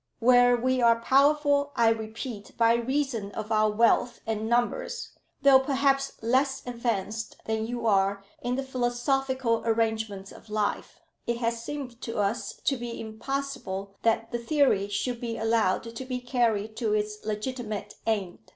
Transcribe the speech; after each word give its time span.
"Where 0.17 0.55
we 0.57 0.81
are 0.81 0.99
powerful, 0.99 1.73
I 1.75 1.89
repeat, 1.89 2.57
by 2.57 2.73
reason 2.73 3.31
of 3.33 3.51
our 3.51 3.69
wealth 3.69 4.19
and 4.25 4.49
numbers, 4.49 5.11
though 5.43 5.59
perhaps 5.59 6.13
less 6.23 6.63
advanced 6.65 7.35
than 7.45 7.67
you 7.67 7.85
are 7.85 8.23
in 8.41 8.55
the 8.55 8.63
philosophical 8.63 9.61
arrangements 9.63 10.31
of 10.31 10.49
life, 10.49 10.99
it 11.27 11.37
has 11.37 11.63
seemed 11.63 12.01
to 12.01 12.17
us 12.17 12.53
to 12.63 12.77
be 12.77 12.99
impossible 12.99 13.93
that 14.01 14.31
the 14.31 14.39
theory 14.39 14.87
should 14.89 15.21
be 15.21 15.37
allowed 15.37 15.95
to 15.95 16.03
be 16.05 16.19
carried 16.19 16.75
to 16.77 16.93
its 16.95 17.23
legitimate 17.23 17.93
end. 18.07 18.39